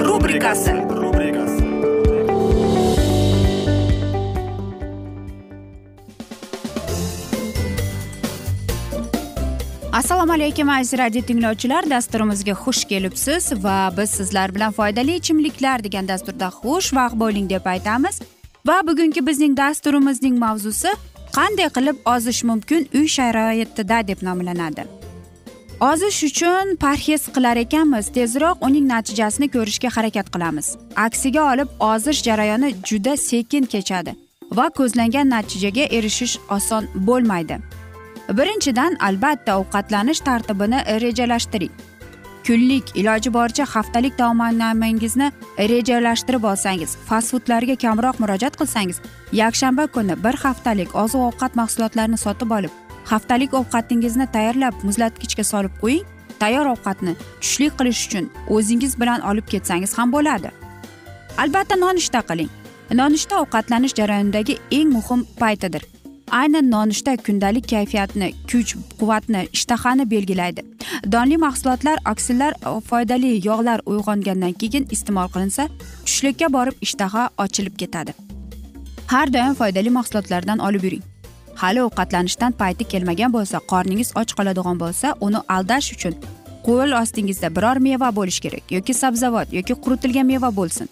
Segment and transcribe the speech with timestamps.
[0.00, 0.72] rubrikasi
[9.92, 11.90] assalomu alaykum aziz radio tinglovchilar.
[11.90, 18.20] Dasturimizga xush kelibsiz va biz sizlar bilan foydali ichimliklar degan dasturda xushvaqt bo'ling deb aytamiz.
[18.66, 20.88] Va bugungi bizning dasturimizning mavzusi
[21.36, 24.99] qanday qilib ozish mumkin uy sharoitida deb nomlanadi.
[25.80, 28.06] Ozish uchun parhez qilar ekanmiz.
[28.16, 30.76] Tezroq uning natijasini ko'rishga harakat qilamiz.
[30.96, 34.14] Aksiga olib ozish jarayoni juda sekin kechadi
[34.58, 37.56] va ko'zlangan natijaga erishish oson bo'lmaydi.
[38.38, 41.72] Birinchidan albatta ovqatlanish tartibini rejalashtiring.
[42.46, 45.32] Kunlik iloji boricha haftalik taomnomangizni
[45.72, 49.02] rejalashtirib olsangiz fast foodlarga kamroq murojaat qilsangiz
[49.42, 56.06] yakshanba kuni bir haftalik oziq ovqat mahsulotlarini sotib olib haftalik ovqatingizni tayyorlab muzlatgichga solib qo'ying.
[56.40, 60.50] Tayyor ovqatni tushlik qilish uchun o'zingiz bilan olib ketsangiz ham bo'ladi.
[61.38, 62.50] Albatta nonushta qiling.
[63.00, 65.82] Nonushta ovqatlanish jarayonidagi eng muhim paytidir.
[66.30, 70.62] Aynan nonushta kundalik kayfiyatni kuch quvvatni ishtahani belgilaydi.
[71.12, 75.68] Donli mahsulotlar oksillar e, foydali yog'lar uyg'ongandan keyin iste'mol qilinsa
[76.06, 78.12] tushlikka borib ishtaha ochilib ketadi.
[79.06, 81.09] Har doim foydali mahsulotlardan olib yuring.
[81.60, 86.14] Hali ovqatlanishdan payti kelmagan bo'lsa qorningiz och qoladigan bo'lsa uni aldash uchun
[86.66, 90.86] qo'l ostingizda biror meva bo'lishi kerak yoki sabzavot yoki quritilgan meva bo'lsin.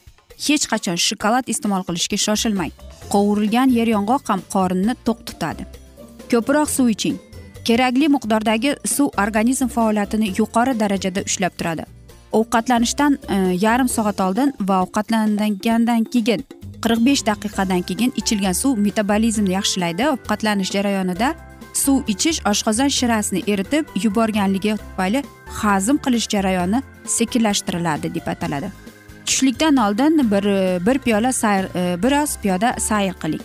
[0.47, 2.73] Hech qachon shokolad iste'mol qilishga shoshilmang.
[3.13, 5.63] Qovurilgan yer yong'oq ham qorinni to'q tutadi.
[6.31, 7.17] Ko'proq suv iching.
[7.69, 11.85] Kerakli miqdordagi suv organizm faoliyatini yuqori darajada ushlab turadi.
[12.33, 16.45] Ovqatlanishdan e, yarim soat oldin va ovqatlangandan keyin
[16.83, 20.09] qirq besh daqiqadan keyin ichilgan suv metabolizmni yaxshilaydi.
[20.15, 21.35] Ovqatlanish jarayonida
[21.75, 25.23] suv ichish oshqozon shirasini eritib yuborganligi tufayli
[25.61, 28.73] hazm qilish jarayoni sekinlashtiriladi deb ataladi.
[29.27, 30.45] Tushlikdan oldin bir
[30.87, 33.45] bir piyola sayr e, biroz piyoda sayr qiling.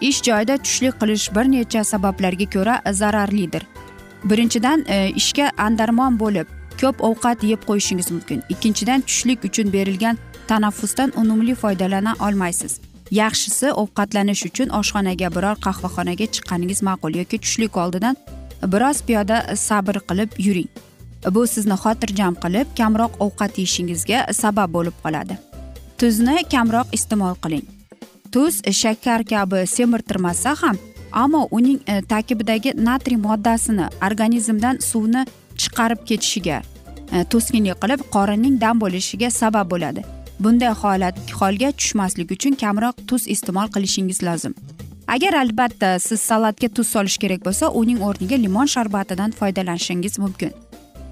[0.00, 3.62] Ish joyida tushlik qilish bir necha sabablarga ko'ra zararlidir.
[4.24, 8.42] Birinchidan e, ishga andarmon bo'lib ko'p ovqat yeb qo'yishingiz mumkin.
[8.48, 10.18] Ikkinchidan tushlik uchun berilgan
[10.48, 12.80] tanaffusdan unumli foydalana olmaysiz.
[13.10, 18.16] Yaxshisi ovqatlanish uchun oshxonaga biror qahvaxonaga chiqqaningiz ma'qul yoki tushlik oldidan
[18.72, 20.70] biroz piyoda sabr qilib yuring.
[21.34, 25.38] Bu sizni xotirjam qilib kamroq ovqat yeyishingizga sabab bo'lib qoladi.
[25.98, 27.64] Tuzni kamroq iste'mol qiling.
[28.32, 30.76] Tuz shakar kabi semirtirmasa ham
[31.12, 35.26] ammo uning e, tarkibidagi natriy moddasini organizmdan suvni
[35.62, 36.62] chiqarib ketishiga
[37.12, 40.04] e, to'sqinlik qilib qorinning dam bo'lishiga sabab bo'ladi.
[40.44, 44.54] Bunday holat holga tushmaslik uchun kamroq tuz iste'mol qilishingiz lozim.
[45.14, 50.52] Agar albatta siz salatga tuz solish kerak bo'lsa uning o'rniga limon sharbatidan foydalanishingiz mumkin.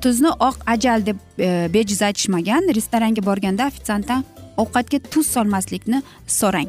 [0.02, 4.25] Tuzni oq ajal deb e, bejiz aytishmagan restoranga borganda ofitsiantdan
[4.62, 6.02] ovqatga tuz solmaslikni
[6.38, 6.69] so'rang.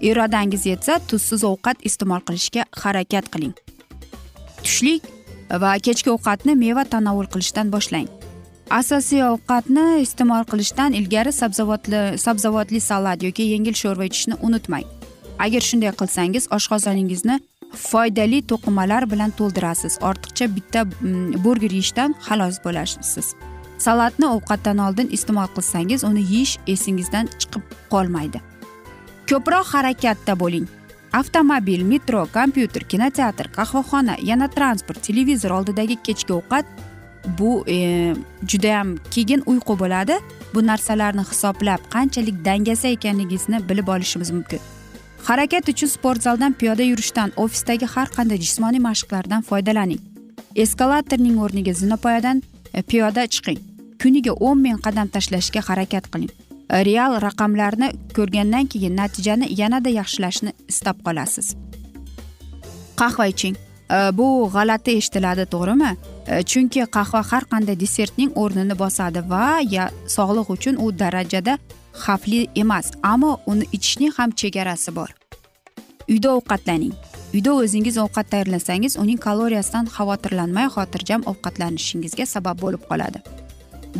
[0.00, 3.54] Irodangiz yetsa tuzsiz ovqat iste'mol qilishga harakat qiling.
[4.62, 5.02] Tushlik
[5.58, 8.08] va kechki ovqatni meva tanovul qilishdan boshlang.
[8.70, 14.86] Asosiy ovqatni iste'mol qilishdan ilgari sabzavotli sabzavotli salat yoki yengil sho'rva ichishni unutmang.
[15.38, 17.40] Agar shunday qilsangiz oshqozoningizni
[17.74, 19.98] foydali to'qimalar bilan to'ldirasiz.
[20.08, 23.34] Ortiqcha bitta mm, burger yeyishdan xalos bo'lasiz.
[23.78, 27.62] Salatni ovqatdan oldin iste'mol qilsangiz uni yeyish esingizdan chiqib
[27.92, 28.38] qolmaydi.
[29.30, 30.66] Ko'proq harakatda bo'ling.
[31.12, 36.66] Avtomobil metro kompyuter kinoteatr qahvaxona yana transport televizor oldidagi kechki ovqat
[37.38, 38.14] bu e,
[38.48, 40.18] judayam keyin uyqu bo'ladi.
[40.54, 44.60] Bu narsalarni hisoblab qanchalik dangasa ekanligingizni bilib olishimiz mumkin.
[45.24, 50.00] Harakat uchun sport zaldan piyoda yurishdan ofisdagi har qanday jismoniy mashqlardan foydalaning.
[50.56, 52.42] Eskalatorning o'rniga zinapoyadan
[52.74, 53.58] e, piyoda chiqing.
[54.02, 56.32] Kuniga o'n ming qadam tashlashga harakat qiling.
[56.70, 61.48] E, real raqamlarni ko'rgandan keyin natijani yanada yaxshilashni istab qolasiz.
[63.00, 63.56] Qahva iching.
[64.18, 65.92] Bu g'alati eshitiladi to'g'rimi?
[66.50, 69.44] Chunki qahva har qanday desertning o'rnini bosadi va
[70.16, 71.54] sog'liq uchun u darajada
[72.02, 75.10] xavfli emas ammo uni ichishning ham chegarasi bor.
[76.12, 76.94] Uyda ovqatlaning.
[77.34, 83.18] Uyda o'zingiz ovqat tayyorlasangiz uning kaloriyasidan xavotirlanmay xotirjam ovqatlanishingizga sabab bo'lib qoladi.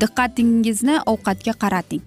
[0.00, 2.02] Diqqatingizni ovqatga qarating.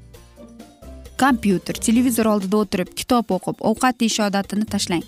[1.24, 5.04] Kompyuter televizor oldida o'tirib kitob o'qib ovqat yeyish odatini tashlang.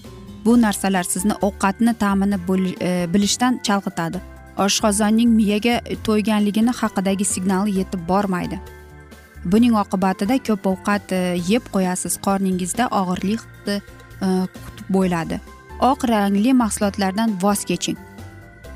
[0.45, 2.37] Bu narsalar sizni ovqatni ta'mini
[2.87, 4.21] e, bilishdan chalg'itadi.
[4.65, 5.75] Oshqozonning miyaga
[6.07, 8.59] to'yganligini haqidagi signali yetib bormaydi.
[9.51, 11.21] Buning oqibatida ko'p ovqat e,
[11.51, 13.79] yeb qo'yasiz qorningizda og'irlik e,
[14.65, 15.41] kutib bo'ladi.
[15.91, 17.99] Oq rangli mahsulotlardan voz keching.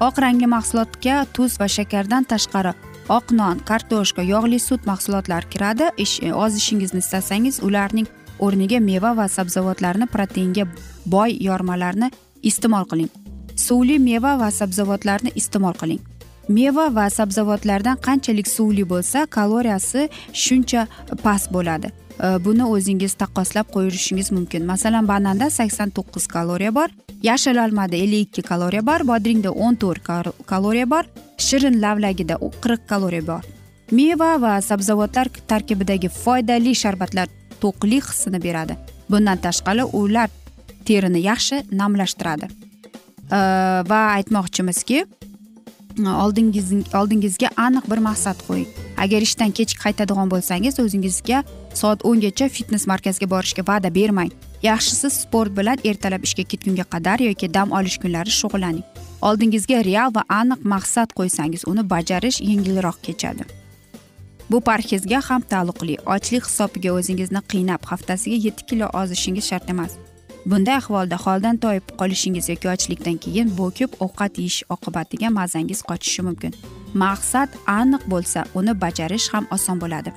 [0.08, 2.76] Oq rangli mahsulotga tuz va shakardan tashqari
[3.10, 5.90] oq non kartoshka yog'li sut mahsulotlari kiradi.
[5.98, 8.08] E, ozishingizni istasangiz ularning
[8.40, 10.68] o'rniga meva va sabzavotlarni proteinga
[11.06, 12.12] boy yormalarni
[12.44, 13.10] iste'mol qiling.
[13.56, 16.02] Suvli meva va sabzavotlarni iste'mol qiling.
[16.50, 20.88] Meva va sabzavotlardan qanchalik suvli bo'lsa kaloriyasi shuncha
[21.24, 21.92] past bo'ladi.
[22.24, 24.66] E, buni o'zingiz taqqoslab qo'yishingiz mumkin.
[24.66, 26.90] Masalan bananda sakson to'qqiz kaloriya bor.
[27.24, 30.04] Yashil olmada ellik ikki kaloriya bor bodringda o'n to'rt
[30.52, 31.04] kaloriya bor
[31.38, 33.44] shirin lavlagida qirq kaloriya bor.
[33.92, 37.28] Meva va sabzavotlar tarkibidagi foydali sharbatlar
[37.62, 38.78] to'qlik hissini beradi.
[39.10, 40.30] Bundan tashqari ular
[40.86, 42.50] terini yaxshi namlashtiradi.
[43.92, 45.06] Va aytmoqchimizki
[46.24, 46.70] oldingiz
[47.00, 48.70] oldingizga aniq bir maqsad qo'ying.
[49.04, 51.44] Agar ishdan kech qaytadigan bo'lsangiz o'zingizga
[51.82, 54.32] soat o'ngacha fitnes markaziga borishga va'da bermang.
[54.64, 58.86] Yaxshisi sport bilan ertalab ishga ketgunga qadar yoki dam olish kunlari shug'ullaning
[59.22, 63.44] oldingizga real va aniq maqsad qo'ysangiz uni bajarish yengilroq kechadi.
[64.52, 65.96] Bu parhezga ham taalluqli.
[66.16, 69.92] Ochlik hisobiga o'zingizni qiynab haftasiga yetti kilo ozishingiz shart emas.
[70.46, 76.56] Bunday ahvolda holdan toyib qolishingiz yoki ochlikdan keyin bo'kib ovqat yeyish oqibatiga mazangiz qochishi mumkin.
[77.04, 80.14] Maqsad aniq bo'lsa uni bajarish ham oson bo'ladi.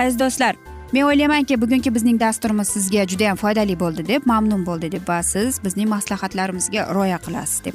[0.00, 0.54] Aziz do'stlar
[0.94, 5.22] men o'ylaymanki bugungi bizning dasturimiz sizga juda yam foydali bo'ldi deb mamnun bo'ldi deb va
[5.22, 7.74] siz bizning maslahatlarimizga rioya qilasiz deb.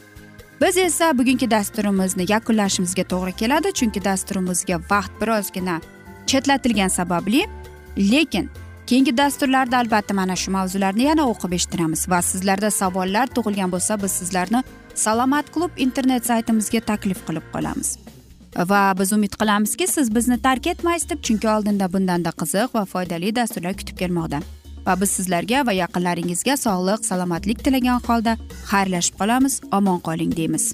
[0.62, 5.76] Biz esa bugungi dasturimizni yakunlashimizga to'g'ri keladi chunki dasturimizga vaqt birozgina
[6.30, 7.42] chetlatilgani sababli
[7.98, 8.50] lekin
[8.88, 14.12] keyingi dasturlarda albatta mana shu mavzularni yana o'qib eshittiramiz va sizlarda savollar tug'ilgan bo'lsa biz
[14.12, 14.64] sizlarni
[14.96, 17.98] salomat klub internet saytimizga taklif qilib qolamiz.
[18.56, 23.36] Va biz umid qilamizki siz bizni tark etmaysiz deb chunki oldinda bundanda qiziq va foydali
[23.36, 24.42] dasturlar kutib kelmoqda.
[24.88, 28.38] Va biz sizlarga va yaqinlaringizga sog'lik salomatlik tilagan holda
[28.72, 30.74] xayrlashib qolamiz omon qoling deymiz.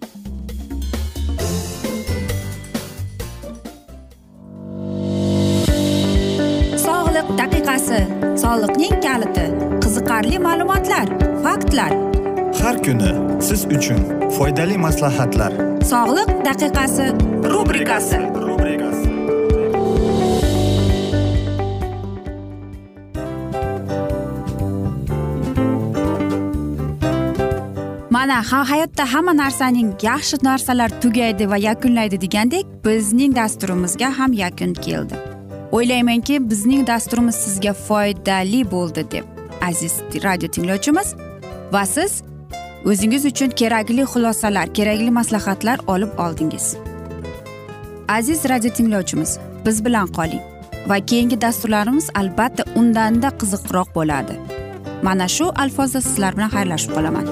[6.86, 8.02] Sog'liq daqiqasi
[8.44, 9.46] soliqning kaliti
[9.84, 11.08] qiziqarli ma'lumotlar
[11.46, 11.92] faktlar.
[12.62, 13.12] Har kuni
[13.48, 14.02] siz uchun
[14.38, 15.52] foydali maslahatlar.
[15.92, 17.35] Sog'liq daqiqasi
[17.66, 18.18] rubrikasi
[28.10, 34.74] mana ha hayotda hamma narsaning yaxshi narsalar tugaydi va yakunlaydi degandek bizning dasturimizga ham yakun
[34.74, 35.16] keldi.
[35.72, 39.26] O'ylaymanki bizning dasturimiz sizga foydali bo'ldi deb
[39.70, 39.94] aziz
[40.24, 41.16] radio tinglovchimiz.
[41.74, 42.24] Va siz
[42.86, 46.76] o'zingiz uchun kerakli xulosalar kerakli maslahatlar olib oldingiz.
[48.08, 50.42] Aziz radio tinglovchimiz biz bilan qoling
[50.88, 54.36] va keyingi dasturlarimiz albatta undanda qiziqroq bo'ladi.
[55.04, 57.26] Mana shu alfozda sizlar bilan xayrlashib qolaman.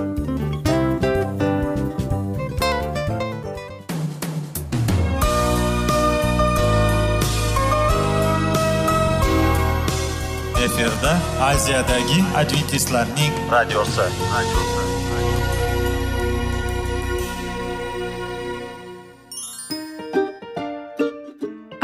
[10.65, 11.13] Efirda
[11.51, 14.07] aziyadagi adventistlarning radiosi.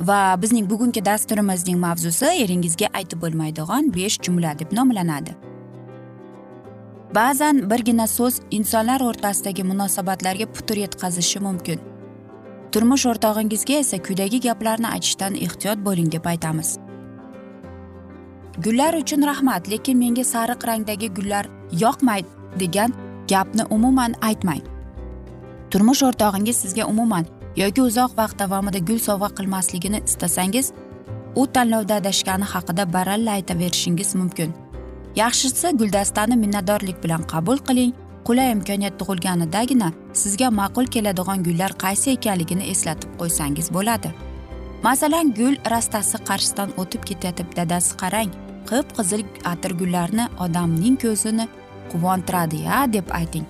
[0.00, 5.36] Va bizning bugungi dasturimizning mavzusi eringizga aytib bo'lmaydigan besh jumla deb nomlanadi.
[7.14, 11.80] Ba'zan birgina so'z insonlar o'rtasidagi munosabatlarga putur yetkazishi mumkin.
[12.72, 16.78] Turmush o'rtog'ingizga esa quyidagi gaplarni aytishdan ehtiyot bo'ling deb aytamiz.
[18.64, 21.50] Gullar uchun rahmat lekin menga sariq rangdagi gullar
[21.82, 22.94] yoqmaydi degan
[23.32, 24.62] gapni umuman aytmang.
[25.70, 27.26] Turmush o'rtog'ingiz sizga umuman
[27.56, 30.72] yoki uzoq vaqt davomida gul sovg'a qilmasligini istasangiz
[31.36, 34.54] u tanlovda adashgani haqida baralla aytaverishingiz mumkin.
[35.16, 37.92] Yaxshisi guldastani minnatdorlik bilan qabul qiling
[38.24, 39.92] qulay imkoniyat tug'ilganidagina
[40.22, 44.10] sizga ma'qul keladigan gullar qaysi ekanligini eslatib qo'ysangiz bo'ladi.
[44.82, 48.30] Masalan gul rastasi qarshisidan o'tib ketayotib dadasi qarang
[48.70, 51.48] qip qizil atirgullarni odamning ko'zini
[51.92, 53.46] quvontiradi ya deb ayting.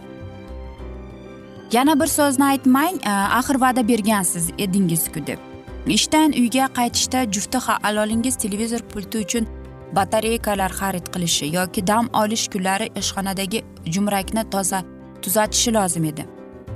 [1.72, 5.38] Yana bir so'zni aytmang e, axir va'da bergansiz edingizku deb
[5.86, 9.46] ishdan uyga qaytishda jufti alolingiz televizor pulti uchun
[9.92, 14.82] batareykalar xarid qilishi yoki dam olish kunlari ishxonadagi jumrakni toza
[15.22, 16.26] tuzatishi lozim edi.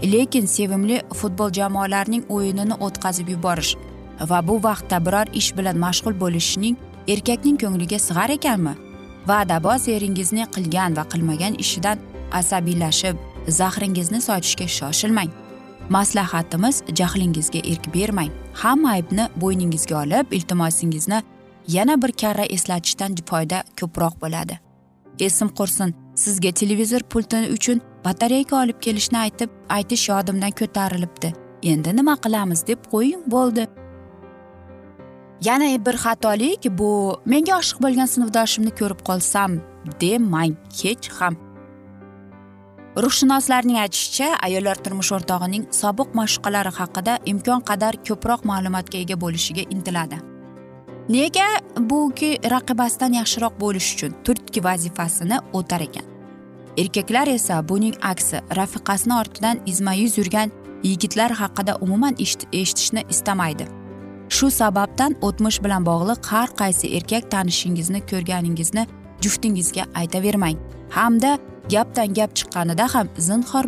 [0.03, 3.77] Lekin sevimli futbol jamoalarining o'yinini o'tkazib yuborish
[4.31, 6.77] va bu vaqtda biror ish bilan mashg'ul bo'lishning
[7.09, 8.75] erkakning ko'ngliga sig'ar ekanmi?
[9.31, 11.99] Va'daboz eringizni qilgan va qilmagan ishidan
[12.41, 13.17] asabiylashib
[13.49, 15.31] zahringizni sochishga shoshilmang.
[15.89, 18.31] Maslahatimiz jahlingizga erk bermang.
[18.55, 21.23] Hamma aybni bo'yningizga olib iltimosingizni
[21.69, 24.59] yana bir karra eslatishdan foyda ko'proq bo'ladi.
[25.21, 31.33] Esim qursin sizga televizor pulti uchun batareyka olib kelishni aytib aytish yodimdan ko'tarilibdi.
[31.63, 33.67] Endi nima qilamiz deb qo'ying bo'ldi.
[35.45, 39.61] Yana bir xatolik bu menga oshiq bo'lgan sinfdoshimni ko'rib qolsam
[40.01, 41.37] demang hech ham.
[43.03, 50.19] Ruhshunoslarning aytishicha ayollar turmush o'rtog'ining sobiq mashqalari haqida imkon qadar ko'proq ma'lumotga ega bo'lishiga intiladi.
[51.09, 51.49] Nega
[51.91, 56.07] buki raqibasidan yaxshiroq bo'lish uchun turtki vazifasini o'tar ekan?
[56.83, 62.15] Erkaklar esa buning aksi rafiqasini ortidan izma yuz yurgan yigitlar haqida umuman
[62.53, 63.67] eshitishni istamaydi.
[64.29, 68.87] Shu sababdan o'tmish bilan bog'liq har qaysi erkak tanishingizni ko'rganingizni
[69.23, 70.57] juftingizga aytavermang.
[70.91, 71.39] Hamda
[71.73, 73.65] gapdan gap chiqqanida ham zinhor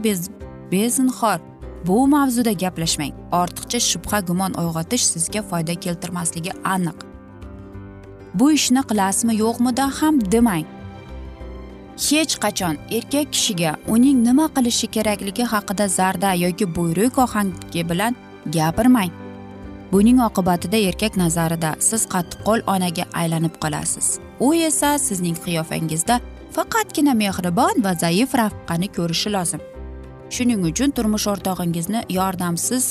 [0.73, 1.41] bezinhor.
[1.87, 3.15] Bu mavzuda gaplashmang.
[3.41, 6.99] Ortiqcha shubha gumon uyg'otish sizga foyda keltirmasligi aniq.
[8.39, 10.67] Bu ishni qilasizmi yo'qmida ham demang.
[12.07, 18.13] Hech qachon erkak kishiga uning nima qilishi kerakligi haqida zarda yoki buyruq ohangi bilan
[18.57, 19.13] gapirmang.
[19.93, 24.07] Buning oqibatida erkak nazarida siz qattiqqo'l onaga aylanib qolasiz.
[24.47, 26.21] U esa sizning qiyofangizda
[26.57, 29.61] faqatgina mehribon va zaif rafqani ko'rishi lozim.
[30.35, 32.85] Shuning uchun turmush o'rtog'ingizni yordamsiz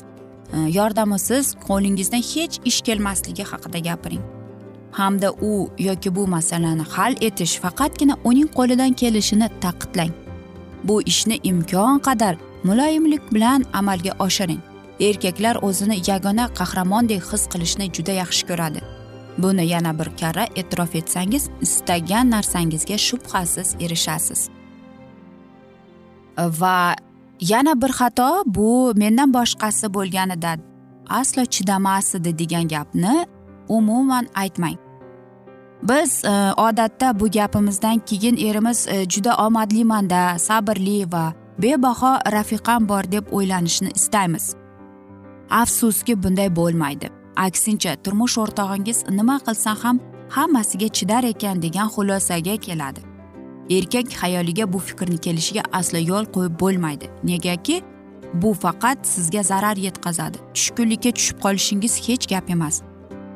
[0.55, 4.23] e, yordamisiz qo'lingizdan hech ish kelmasligi haqida gapiring.
[4.99, 5.51] Hamda u
[5.87, 10.13] yoki bu masalani hal etish faqatgina uning qo'lidan kelishini ta'kidlang
[10.87, 14.61] bu ishni imkon qadar muloyimlik bilan amalga oshiring.
[15.07, 18.79] Erkaklar o'zini yagona qahramondek his qilishni juda yaxshi ko'radi.
[19.37, 24.49] Buni yana bir karra e'tirof etsangiz istagan narsangizga shubhasiz erishasiz.
[26.37, 26.95] Va
[27.41, 30.57] yana bir xato bu mendan boshqasi bo'lganida
[31.09, 33.25] aslo chidamas edi degan gapni
[33.67, 34.77] umuman aytmang.
[35.83, 43.11] Biz e, odatda bu gapimizdan keyin erimiz e, juda omadlimanda sabrli va bebaho rafiqam bor
[43.11, 44.55] deb o'ylanishni istaymiz.
[45.49, 47.14] Afsuski bunday bo'lmaydi.
[47.35, 49.99] Aksincha turmush o'rtog'ingiz nima qilsa ham
[50.29, 53.01] hammasiga chidar ekan degan xulosaga keladi.
[53.69, 57.09] Erkak xayoliga bu fikrni kelishiga aslo yo'l qo'yib bo'lmaydi.
[57.23, 57.81] Negaki
[58.33, 60.37] bu faqat sizga zarar yetkazadi.
[60.53, 62.81] Tushkunlikka tushib qolishingiz hech gap emas.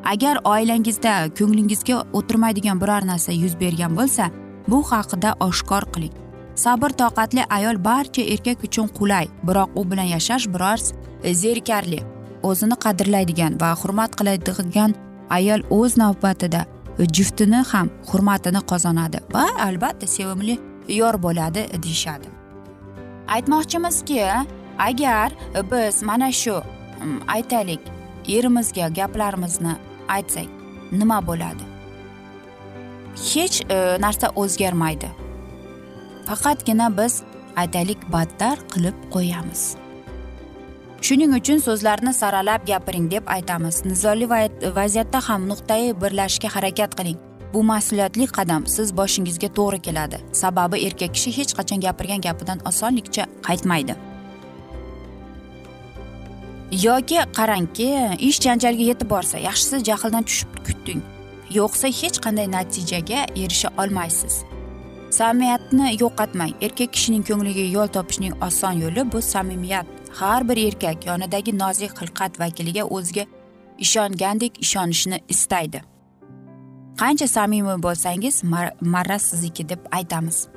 [0.05, 4.29] Agar oilangizda ko'nglingizga o'tirmaydigan biror narsa yuz bergan bo'lsa
[4.67, 6.13] bu haqida oshkor qiling.
[6.55, 10.93] Sabr toqatli ayol barcha erkak uchun qulay biroq u bilan yashash biroz
[11.41, 12.18] zerikarli.
[12.43, 14.95] O'zini qadrlaydigan va hurmat qiladigan
[15.37, 16.65] ayol o'z navbatida
[17.15, 22.27] juftini ham hurmatini qozonadi va albatta sevimli yor bo'ladi deyishadi.
[23.27, 24.19] Aytmoqchimizki
[24.77, 25.31] agar
[25.71, 26.61] biz mana shu
[27.01, 27.79] mm, aytaylik
[28.27, 29.73] erimizga gaplarimizni
[30.07, 30.47] aytsak
[30.91, 31.63] nima bo'ladi?
[33.33, 35.09] Hech e, narsa o'zgarmaydi.
[36.27, 37.23] Faqatgina biz
[37.55, 39.78] aytaylik battar qilib qo'yamiz.
[41.01, 43.85] Shuning uchun so'zlarni saralab gapiring deb aytamiz.
[43.85, 44.29] Nizoli
[44.79, 47.17] vaziyatda ham nuqtai birlashishga harakat qiling.
[47.53, 50.17] Bu mas'uliyatli qadam siz boshingizga to'g'ri keladi.
[50.41, 53.95] Sababi erkak kishi hech qachon gapirgan gapidan osonlikcha qaytmaydi.
[56.87, 57.87] Yoki qarangki
[58.29, 61.01] ish janjalga yetib borsa yaxshisi jahldan tushib kuting
[61.57, 64.33] yo'qsa hech qanday natijaga erisha olmaysiz.
[65.17, 66.53] Samimiyatni yo'qotmang.
[66.65, 69.87] Erkak kishining ko'ngliga yo'l topishning oson yo'li bu samimiyat.
[70.13, 73.25] Har bir erkak yonidagi nozik xilqat vakiliga o'ziga
[73.77, 75.81] ishongandek ishonishni istaydi.
[76.99, 78.43] Qancha samimiy bo'lsangiz
[78.81, 80.47] marra sizniki deb aytamiz.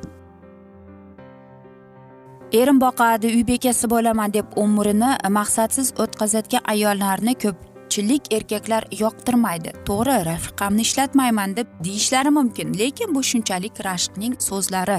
[2.52, 9.70] Erim boqadi uy bekasi bo'laman deb umrini maqsadsiz o'tkazayotgan ayollarni ko'pchilik erkaklar yoqtirmaydi.
[9.88, 14.98] To'g'ri rafiqamni ishlatmayman deb deyishlari mumkin lekin bu shunchalik rashqning so'zlari.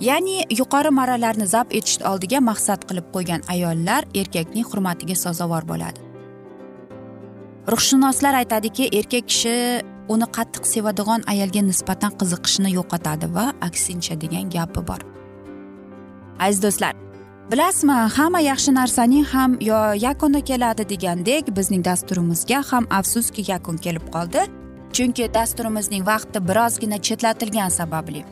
[0.00, 6.00] Ya'ni yuqori marralarni zabt etish oldiga maqsad qilib qo'ygan ayollar erkakning hurmatiga sazovor bo'ladi.
[7.72, 9.56] Ruhshunoslar aytadiki erkak kishi
[10.08, 15.00] uni qattiq sevadigan ayolga nisbatan qiziqishini yo'qotadi va aksincha degan gapi bor.
[16.40, 16.94] Aziz do'stlar
[17.50, 24.06] bilasizmi hamma yaxshi narsaning ham yo yakuni keladi degandek bizning dasturimizga ham afsuski yakun kelib
[24.14, 24.40] qoldi.
[24.96, 28.24] Chunki dasturimizning vaqti birozgina chetlatilgani sababli.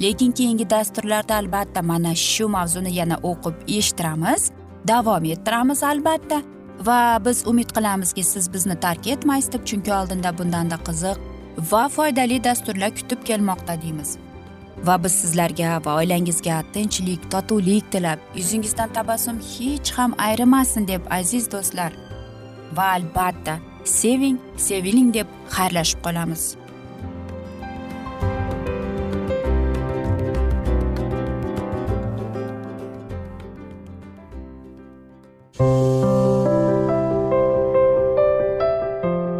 [0.00, 4.50] Lekin keyingi dasturlarda albatta mana shu mavzuni yana o'qib eshittiramiz
[4.88, 6.42] davom ettiramiz albatta.
[6.86, 11.16] Va biz umid qilamizki siz bizni tark etmaysiz deb chunki oldinda bundanda qiziq
[11.70, 14.18] va foydali dasturlar kutib kelmoqda deymiz.
[14.86, 21.50] Va biz sizlarga va oilangizga tinchlik totuvlik tilab yuzingizdan tabassum hech ham ayrimasin deb aziz
[21.52, 21.92] do'stlar.
[22.76, 26.56] Va albatta seving seviling deb xayrlashib qolamiz.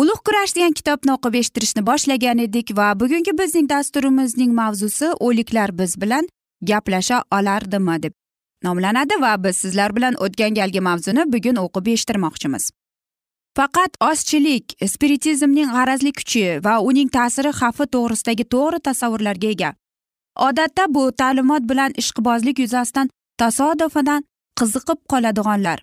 [0.00, 6.00] ulug' kurash degan kitobni o'qib eshittirishni boshlagan edik va bugungi bizning dasturimizning mavzusi o'liklar biz
[6.02, 6.28] bilan
[6.70, 8.14] gaplasha olardimi deb
[8.64, 12.70] nomlanadi va biz sizlar bilan o'tgan galgi mavzuni bugun o'qib eshittirmoqchimiz.
[13.58, 19.70] Faqat ozchilik spiritizmning g'arazli kuchi va uning ta'siri xavfi to'g'risidagi to'g'ri tasavvurlarga ega.
[20.48, 24.24] Odatda bu ta'limot bilan ishqibozlik yuzasidan tasodifidan
[24.60, 25.78] qiziqib qoladiganlar.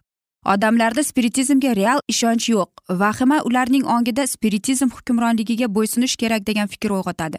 [0.45, 7.38] Odamlarda spiritizmga real ishonch yo'q vahima ularning ongida spiritizm hukmronligiga bo'ysunish kerak degan fikr uyg'otadi.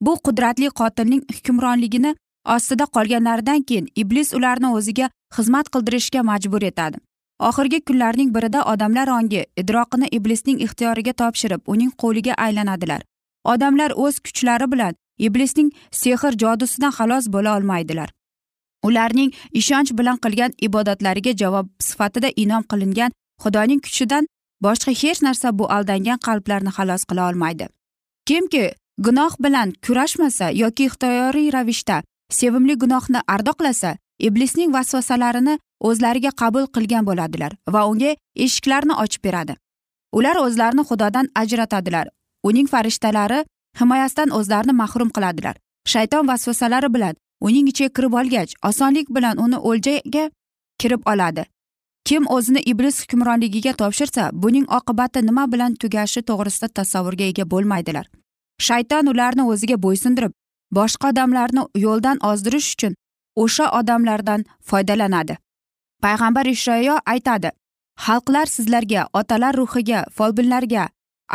[0.00, 2.14] Bu qudratli qotilning hukmronligini
[2.54, 6.98] ostida qolganlaridan keyin iblis ularni o'ziga xizmat qildirishga majbur etadi.
[7.40, 13.02] Oxirgi kunlarning birida odamlar ongi idroqini iblisning ixtiyoriga topshirib uning qo'liga aylanadilar.
[13.44, 18.08] Odamlar o'z kuchlari bilan iblisning sehr jodusidan xalos bo'la olmaydilar.
[18.82, 23.10] Ularning ishonch bilan qilgan ibodatlariga javob sifatida inom qilingan
[23.42, 24.26] xudoning kuchidan
[24.62, 27.66] boshqa hech narsa bu aldangan qalblarni xalos qila olmaydi.
[28.26, 28.64] Kimki
[28.98, 37.52] gunoh bilan kurashmasa yoki ixtiyoriy ravishda sevimli gunohni ardoqlasa iblisning vasvasalarini o'zlariga qabul qilgan bo'ladilar
[37.74, 39.56] va unga eshiklarni ochib beradi.
[40.12, 42.08] Ular o'zlarini xudodan ajratadilar.
[42.48, 43.44] Uning farishtalari
[43.80, 45.56] himoyasidan o'zlarini mahrum qiladilar.
[45.92, 50.30] Shayton vasvasalari bilan uning ichiga kirib olgach osonlik bilan uni o'ljaga
[50.80, 51.44] kirib oladi.
[52.04, 58.06] Kim o'zini iblis hukmronligiga topshirsa buning oqibati nima bilan tugashi to'g'risida tasavvurga ega bo'lmaydilar.
[58.66, 60.32] Shayton ularni o'ziga bo'ysundirib
[60.78, 62.94] boshqa odamlarni yo'ldan ozdirish uchun
[63.44, 65.36] o'sha odamlardan foydalanadi.
[66.02, 67.50] Payg'ambar ishoyo aytadi
[68.04, 70.88] xalqlar sizlarga otalar ruhiga folbinlarga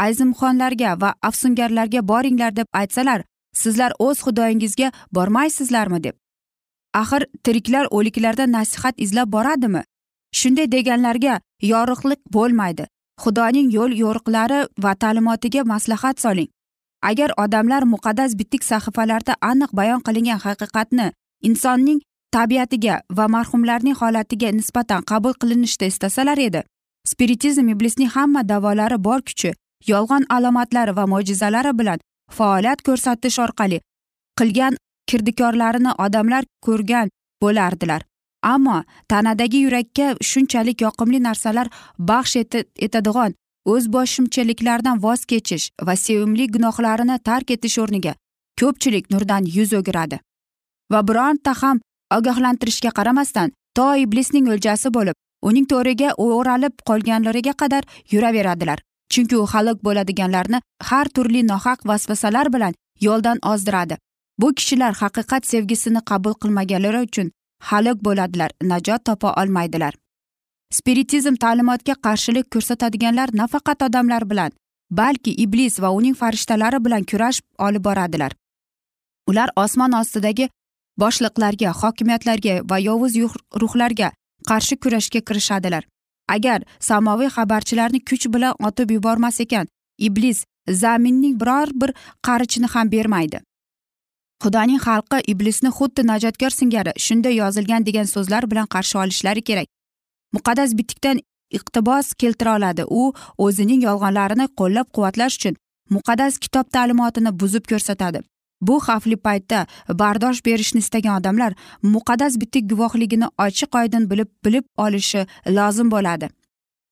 [0.05, 6.15] azimxonlarga va afsungarlarga boringlar deb aytsalar sizlar o'z xudoyingizga bormaysizlarmi deb.
[6.93, 9.83] Axir tiriklar o'liklardan nasihat izlab boradimi?
[10.39, 12.85] Shunday deganlarga yorug'lik bo'lmaydi.
[13.23, 16.49] Xudoning yo'l yo'riqlari va ta'limotiga maslahat soling.
[17.01, 21.11] Agar odamlar muqaddas bitik sahifalarda aniq bayon qilingan haqiqatni
[21.41, 26.61] insonning tabiatiga va marhumlarning holatiga nisbatan qabul qilinishni istasalar edi
[27.11, 29.51] spiritizm iblisning hamma davolari bor kuchi
[29.91, 31.99] yolg'on alomatlari va mo'jizalari bilan
[32.37, 33.81] faoliyat ko'rsatish orqali
[34.39, 34.77] qilgan
[35.09, 37.09] kirdikorlarini odamlar ko'rgan
[37.43, 38.01] bo'lardilar.
[38.53, 41.67] Ammo tanadagi yurakka shunchalik yoqimli narsalar
[42.09, 42.35] baxsh
[42.87, 43.35] etadigan
[43.73, 48.13] o'zboshimchaliklardan voz kechish va sevimli gunohlarini tark etish o'rniga
[48.61, 50.19] ko'pchilik nurdan yuz o'giradi.
[50.91, 51.81] Va bironta ham
[52.17, 55.15] ogohlantirishga qaramasdan to iblisning o'ljasi bo'lib
[55.49, 58.79] uning to'riga o'ralib qolganlariga qadar yuraveradilar.
[59.13, 62.73] Chunki u halok bo'ladiganlarni har turli nohaq vasvasalar bilan
[63.07, 63.97] yo'ldan ozdiradi.
[64.41, 67.31] Bu kishilar haqiqat sevgisini qabul qilmaganlari uchun
[67.69, 69.93] halok bo'ladilar najot topa olmaydilar.
[70.77, 74.51] Spiritizm ta'limotga qarshilik ko'rsatadiganlar nafaqat odamlar bilan
[75.01, 78.31] balki iblis va uning farishtalari bilan kurash olib boradilar.
[79.29, 80.49] Ular osmon ostidagi
[81.03, 83.15] boshliqlarga hokimiyatlarga va yovuz
[83.61, 84.11] ruhlarga
[84.49, 85.83] qarshi kurashga kirishadilar.
[86.35, 89.65] Agar samoviy xabarchilarni kuch bilan otib yubormas ekan
[90.07, 90.45] iblis
[90.83, 91.93] zaminning biror bir
[92.27, 93.39] qarichini ham bermaydi.
[94.43, 99.67] Xudoning xalqi iblisni xuddi najotkor singari shunday yozilgan degan so'zlar bilan qarshi olishlari kerak.
[100.35, 101.17] Muqaddas bitikdan
[101.57, 102.83] iqtibos keltira oladi.
[102.99, 103.13] U
[103.45, 105.55] o'zining yolg'onlarini qo'llab quvvatlash uchun
[105.95, 108.19] muqaddas kitob ta'limotini buzib ko'rsatadi.
[108.67, 109.65] Bu xavfli paytda
[110.01, 111.51] bardosh berishni istagan odamlar
[111.93, 115.25] muqaddas bitik guvohligini ochiq oydin bilib bilib olishi
[115.57, 116.29] lozim bo'ladi.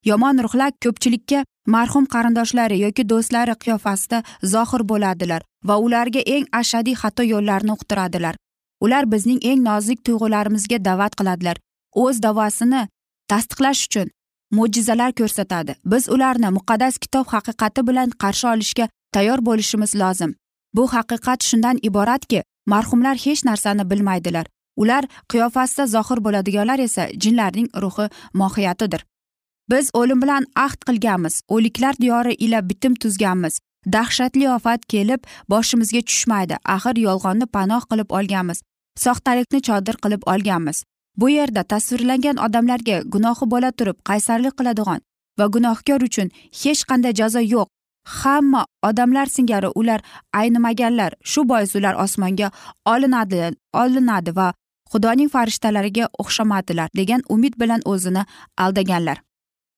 [0.06, 1.40] Yomon ruhlar ko'pchilikka
[1.76, 8.36] marhum qarindoshlari yoki do'stlari qiyofasida zohir bo'ladilar va ularga eng ashadiy xato yo'llarni uqtiradilar.
[8.86, 11.58] Ular bizning eng nozik tuyg'ularimizga da'vat qiladilar.
[12.04, 12.82] O'z davosini
[13.32, 14.08] tasdiqlash uchun
[14.58, 15.76] mo'jizalar ko'rsatadi.
[15.92, 20.32] Biz ularni muqaddas kitob haqiqati bilan qarshi olishga tayyor bo'lishimiz lozim.
[20.74, 24.46] Bu haqiqat shundan iboratki marhumlar hech narsani bilmaydilar.
[24.82, 29.06] Ular qiyofasida zohir bo'ladiganlar esa jinlarning ruhi mohiyatidir.
[29.70, 33.60] Biz o'lim bilan ahd qilganmiz o'liklar diyori ila bitim tuzganmiz.
[33.94, 38.60] Dahshatli ofat kelib boshimizga tushmaydi axir yolg'onni panoh qilib olganmiz
[39.04, 40.84] soxtalikni chodir qilib olganmiz.
[41.18, 45.02] Bu yerda tasvirlangan odamlarga gunohi bo'la turib qaysarlik qiladigan
[45.40, 46.28] va gunohkor uchun
[46.62, 47.68] hech qanday jazo yo'q.
[48.04, 50.02] Hamma odamlar singari ular
[50.34, 51.14] aynimaganlar.
[51.24, 52.52] Shu bois ular osmonga
[52.86, 54.54] olinadi olinadi va
[54.92, 58.26] xudoning farishtalariga o'xshamadilar degan umid bilan o'zini
[58.58, 59.18] aldaganlar.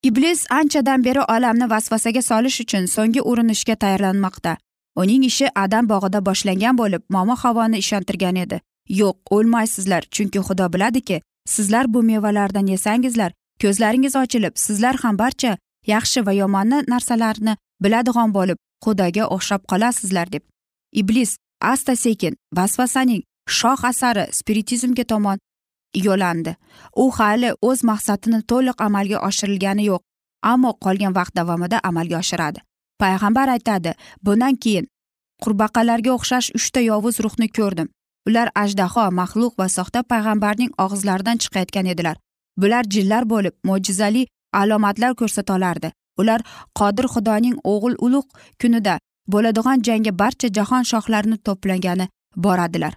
[0.03, 4.57] Iblis anchadan beri olamni vasvasaga solish uchun so'nggi urinishga tayyorlanmoqda.
[4.95, 8.62] Uning ishi adam bog'ida boshlangan bo'lib momo havoni ishontirgan edi.
[8.89, 13.31] Yo'q o'lmaysizlar chunki xudo biladiki sizlar bu mevalardan yesangizlar
[13.62, 15.57] ko'zlaringiz ochilib sizlar ham barcha
[15.88, 20.43] yaxshi va yomonni narsalarni biladigan bo'lib xudoga o'xshab qolasizlar deb.
[21.01, 23.21] Iblis asta sekin vasvasaning
[23.57, 25.37] shoh asari spiritizmga tomon
[26.05, 26.55] yo'landi.
[27.03, 30.01] U hali o'z maqsadini to'liq amalga oshirilgani yo'q
[30.51, 32.59] ammo qolgan vaqt davomida amalga oshiradi.
[33.01, 33.91] Payg'ambar aytadi
[34.25, 34.85] bundan keyin
[35.43, 37.87] qurbaqalarga o'xshash uchta yovuz ruhni ko'rdim.
[38.27, 42.17] Ular ajdaho maxluq va soxta payg'ambarning og'izlaridan chiqayotgan edilar.
[42.61, 44.27] Bular jinlar bo'lib mo'jizali
[44.61, 45.91] alomatlar ko'rsata olardi.
[46.19, 46.41] Ular
[46.80, 48.30] qodir xudoning o'g'il ulug'
[48.62, 49.00] kunida
[49.32, 52.93] bo'ladigan jangga barcha jahon shohlarini to'plagani boradilar.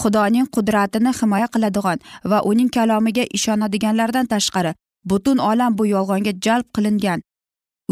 [0.00, 1.98] Xudoning qudratini himoya qiladigan
[2.30, 4.72] va uning kalomiga ishonadiganlardan tashqari
[5.10, 7.20] butun olam bu yolg'onga jalb qilingan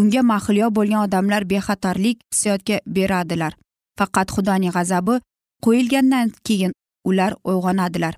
[0.01, 3.53] unga mahliyo bo'lgan odamlar bexatarlik hissiyotga beradilar.
[3.99, 5.15] Faqat xudoning g'azabi
[5.65, 6.73] qo'yilgandan keyin
[7.09, 8.15] ular uyg'onadilar.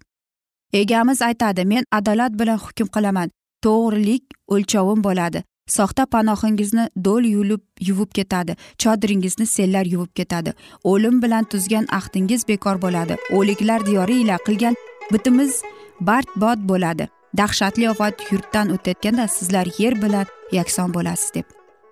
[0.73, 3.29] Egamiz aytadi men adolat bilan hukm qilaman
[3.65, 5.45] to'g'rilik o'lchovim bo'ladi.
[5.67, 8.57] Soxta panohingizni do'l yulib yuvib ketadi.
[8.79, 10.55] Chodiringizni sellar yuvib ketadi.
[10.85, 13.17] O'lim bilan tuzgan ahdingiz bekor bo'ladi.
[13.31, 14.75] O'liklar diyori ila qilgan
[15.13, 15.63] bitimiz
[16.01, 16.29] bard
[16.69, 17.09] bo'ladi.
[17.37, 21.45] Dahshatli ofat yurtdan o'tayotganda sizlar yer bilan yakson bo'lasiz deb.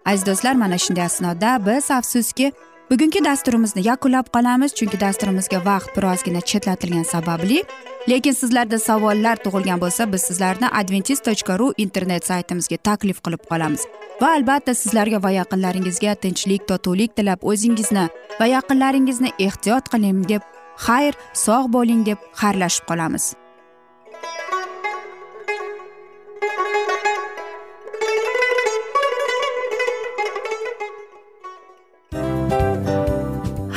[0.04, 2.52] Aziz do'stlar mana shunday asnoda biz afsuski
[2.92, 7.62] bugungi dasturimizni yakunlab qolamiz chunki dasturimizga vaqt birozgina chetlatilgani sababli.
[8.10, 13.86] Lekin sizlarda savollar tug'ilgan bo'lsa biz sizlarni adventis tochka ru internet saytimizga taklif qilib qolamiz.
[14.20, 18.06] Va albatta sizlarga va yaqinlaringizga tinchlik totuvlik tilab o'zingizni
[18.40, 20.42] va yaqinlaringizni ehtiyot qiling deb
[20.86, 23.32] xayr sog' bo'ling deb xayrlashib qolamiz.